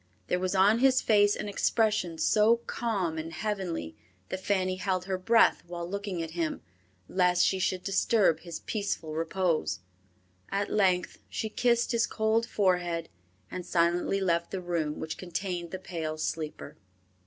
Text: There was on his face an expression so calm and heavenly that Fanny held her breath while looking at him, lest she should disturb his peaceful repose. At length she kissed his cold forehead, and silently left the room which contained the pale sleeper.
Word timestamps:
There 0.29 0.39
was 0.39 0.55
on 0.55 0.79
his 0.79 0.99
face 0.99 1.35
an 1.35 1.47
expression 1.47 2.17
so 2.17 2.55
calm 2.65 3.19
and 3.19 3.31
heavenly 3.31 3.95
that 4.29 4.39
Fanny 4.39 4.77
held 4.77 5.05
her 5.05 5.15
breath 5.19 5.61
while 5.67 5.87
looking 5.87 6.23
at 6.23 6.31
him, 6.31 6.63
lest 7.07 7.45
she 7.45 7.59
should 7.59 7.83
disturb 7.83 8.39
his 8.39 8.61
peaceful 8.61 9.13
repose. 9.13 9.81
At 10.49 10.71
length 10.73 11.19
she 11.29 11.49
kissed 11.49 11.91
his 11.91 12.07
cold 12.07 12.47
forehead, 12.47 13.09
and 13.51 13.63
silently 13.63 14.19
left 14.19 14.49
the 14.49 14.59
room 14.59 14.99
which 14.99 15.19
contained 15.19 15.69
the 15.69 15.77
pale 15.77 16.17
sleeper. 16.17 16.77